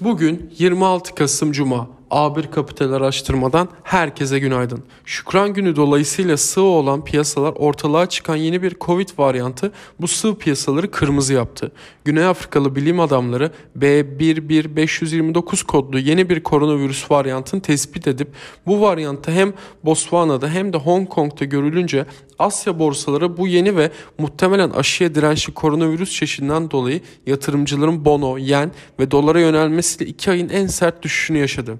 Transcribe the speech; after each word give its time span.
Bugün 0.00 0.50
26 0.58 1.14
Kasım 1.14 1.52
Cuma. 1.52 1.88
A1 2.10 2.50
Kapital 2.50 2.92
Araştırma'dan 2.92 3.68
herkese 3.82 4.38
günaydın. 4.38 4.84
Şükran 5.04 5.54
günü 5.54 5.76
dolayısıyla 5.76 6.36
sığ 6.36 6.60
olan 6.60 7.04
piyasalar 7.04 7.52
ortalığa 7.56 8.06
çıkan 8.06 8.36
yeni 8.36 8.62
bir 8.62 8.76
Covid 8.80 9.08
varyantı 9.18 9.72
bu 10.00 10.08
sığ 10.08 10.34
piyasaları 10.34 10.90
kırmızı 10.90 11.34
yaptı. 11.34 11.72
Güney 12.04 12.24
Afrikalı 12.24 12.76
bilim 12.76 13.00
adamları 13.00 13.50
B11529 13.78 15.66
kodlu 15.66 15.98
yeni 15.98 16.30
bir 16.30 16.42
koronavirüs 16.42 17.10
varyantını 17.10 17.62
tespit 17.62 18.06
edip 18.06 18.28
bu 18.66 18.80
varyantı 18.80 19.30
hem 19.30 19.52
Botswana'da 19.84 20.48
hem 20.48 20.72
de 20.72 20.76
Hong 20.76 21.08
Kong'da 21.08 21.44
görülünce 21.44 22.06
Asya 22.40 22.78
borsaları 22.78 23.36
bu 23.36 23.48
yeni 23.48 23.76
ve 23.76 23.90
muhtemelen 24.18 24.70
aşıya 24.70 25.14
dirençli 25.14 25.54
koronavirüs 25.54 26.10
çeşidinden 26.10 26.70
dolayı 26.70 27.00
yatırımcıların 27.26 28.04
bono, 28.04 28.38
yen 28.38 28.72
ve 28.98 29.10
dolara 29.10 29.40
yönelmesiyle 29.40 30.10
2 30.10 30.30
ayın 30.30 30.48
en 30.48 30.66
sert 30.66 31.02
düşüşünü 31.02 31.38
yaşadı. 31.38 31.78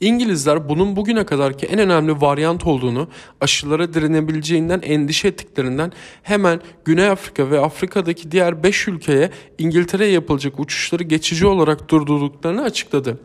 İngilizler 0.00 0.68
bunun 0.68 0.96
bugüne 0.96 1.26
kadarki 1.26 1.66
en 1.66 1.78
önemli 1.78 2.20
varyant 2.20 2.66
olduğunu, 2.66 3.08
aşılara 3.40 3.94
direnebileceğinden 3.94 4.80
endişe 4.84 5.28
ettiklerinden 5.28 5.92
hemen 6.22 6.60
Güney 6.84 7.08
Afrika 7.08 7.50
ve 7.50 7.60
Afrika'daki 7.60 8.32
diğer 8.32 8.62
5 8.62 8.88
ülkeye 8.88 9.30
İngiltere'ye 9.58 10.10
yapılacak 10.10 10.60
uçuşları 10.60 11.02
geçici 11.02 11.46
olarak 11.46 11.90
durdurduklarını 11.90 12.62
açıkladı. 12.62 13.18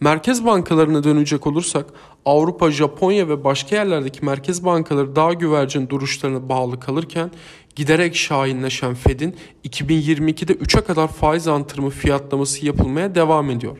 Merkez 0.00 0.44
bankalarına 0.44 1.04
dönecek 1.04 1.46
olursak 1.46 1.86
Avrupa, 2.24 2.70
Japonya 2.70 3.28
ve 3.28 3.44
başka 3.44 3.76
yerlerdeki 3.76 4.24
merkez 4.24 4.64
bankaları 4.64 5.16
daha 5.16 5.32
güvercin 5.32 5.88
duruşlarına 5.88 6.48
bağlı 6.48 6.80
kalırken 6.80 7.30
giderek 7.76 8.16
şahinleşen 8.16 8.94
Fed'in 8.94 9.36
2022'de 9.64 10.52
3'e 10.52 10.84
kadar 10.84 11.08
faiz 11.08 11.48
antırımı 11.48 11.90
fiyatlaması 11.90 12.66
yapılmaya 12.66 13.14
devam 13.14 13.50
ediyor. 13.50 13.76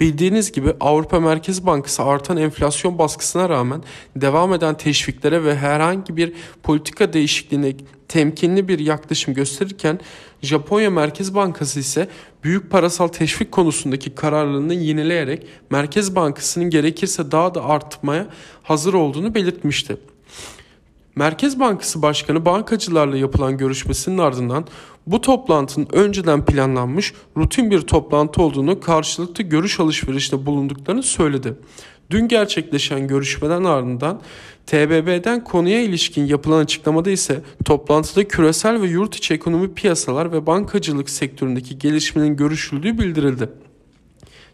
Bildiğiniz 0.00 0.52
gibi 0.52 0.72
Avrupa 0.80 1.20
Merkez 1.20 1.66
Bankası 1.66 2.02
artan 2.02 2.36
enflasyon 2.36 2.98
baskısına 2.98 3.48
rağmen 3.48 3.82
devam 4.16 4.54
eden 4.54 4.76
teşviklere 4.76 5.44
ve 5.44 5.56
herhangi 5.56 6.16
bir 6.16 6.32
politika 6.62 7.12
değişikliğine 7.12 7.72
temkinli 8.08 8.68
bir 8.68 8.78
yaklaşım 8.78 9.34
gösterirken 9.34 10.00
Japonya 10.42 10.90
Merkez 10.90 11.34
Bankası 11.34 11.80
ise 11.80 12.08
büyük 12.44 12.70
parasal 12.70 13.08
teşvik 13.08 13.52
konusundaki 13.52 14.14
kararlılığını 14.14 14.74
yenileyerek 14.74 15.46
Merkez 15.70 16.16
Bankası'nın 16.16 16.70
gerekirse 16.70 17.30
daha 17.30 17.54
da 17.54 17.64
artmaya 17.64 18.26
hazır 18.62 18.94
olduğunu 18.94 19.34
belirtmişti. 19.34 19.96
Merkez 21.16 21.60
Bankası 21.60 22.02
Başkanı 22.02 22.44
bankacılarla 22.44 23.16
yapılan 23.16 23.58
görüşmesinin 23.58 24.18
ardından 24.18 24.66
bu 25.06 25.20
toplantının 25.20 25.88
önceden 25.92 26.44
planlanmış 26.44 27.14
rutin 27.36 27.70
bir 27.70 27.80
toplantı 27.80 28.42
olduğunu 28.42 28.80
karşılıklı 28.80 29.44
görüş 29.44 29.80
alışverişinde 29.80 30.46
bulunduklarını 30.46 31.02
söyledi. 31.02 31.54
Dün 32.10 32.28
gerçekleşen 32.28 33.08
görüşmeden 33.08 33.64
ardından 33.64 34.20
TBB'den 34.66 35.44
konuya 35.44 35.80
ilişkin 35.80 36.26
yapılan 36.26 36.58
açıklamada 36.58 37.10
ise 37.10 37.42
toplantıda 37.64 38.28
küresel 38.28 38.82
ve 38.82 38.86
yurt 38.86 39.16
içi 39.16 39.34
ekonomi 39.34 39.74
piyasalar 39.74 40.32
ve 40.32 40.46
bankacılık 40.46 41.10
sektöründeki 41.10 41.78
gelişmenin 41.78 42.36
görüşüldüğü 42.36 42.98
bildirildi. 42.98 43.48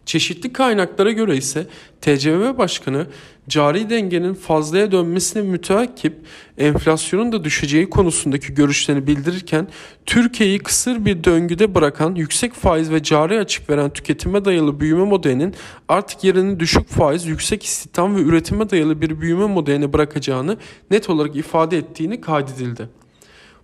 Çeşitli 0.07 0.53
kaynaklara 0.53 1.13
göre 1.13 1.37
ise 1.37 1.67
TCMB 2.01 2.59
Başkanı 2.59 3.07
cari 3.49 3.91
dengenin 3.91 4.35
fazlaya 4.35 4.93
dönmesine 4.93 5.43
müteakip 5.43 6.17
enflasyonun 6.59 7.33
da 7.33 7.45
düşeceği 7.45 7.91
konusundaki 7.91 8.55
görüşlerini 8.55 9.07
bildirirken 9.07 9.69
Türkiye'yi 10.07 10.59
kısır 10.59 11.05
bir 11.05 11.25
döngüde 11.25 11.75
bırakan 11.75 12.15
yüksek 12.15 12.55
faiz 12.55 12.91
ve 12.91 13.03
cari 13.03 13.39
açık 13.39 13.71
veren 13.71 13.91
tüketime 13.91 14.45
dayalı 14.45 14.81
büyüme 14.81 15.05
modelinin 15.05 15.55
artık 15.89 16.25
yerini 16.25 16.61
düşük 16.61 16.89
faiz, 16.89 17.27
yüksek 17.27 17.65
istihdam 17.65 18.17
ve 18.17 18.21
üretime 18.21 18.71
dayalı 18.71 19.01
bir 19.01 19.21
büyüme 19.21 19.47
modeline 19.47 19.93
bırakacağını 19.93 20.57
net 20.91 21.11
olarak 21.11 21.37
ifade 21.37 21.79
ettiğini 21.79 22.21
kaydedildi. 22.21 23.02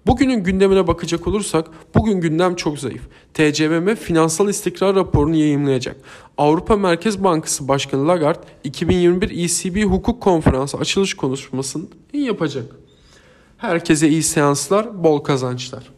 Bugünün 0.07 0.43
gündemine 0.45 0.87
bakacak 0.87 1.27
olursak 1.27 1.67
bugün 1.95 2.21
gündem 2.21 2.55
çok 2.55 2.79
zayıf. 2.79 3.03
TCMM 3.35 3.95
finansal 3.95 4.49
istikrar 4.49 4.95
raporunu 4.95 5.37
yayımlayacak. 5.37 5.97
Avrupa 6.39 6.77
Merkez 6.77 7.25
Bankası 7.25 7.69
Başkanı 7.69 8.09
Lagarde 8.09 8.41
2021 8.65 9.31
ECB 9.31 9.91
hukuk 9.91 10.23
konferansı 10.23 10.79
açılış 10.79 11.15
konuşmasını 11.15 11.85
yapacak. 12.13 12.65
Herkese 13.57 14.09
iyi 14.09 14.23
seanslar, 14.23 15.05
bol 15.05 15.19
kazançlar. 15.19 15.98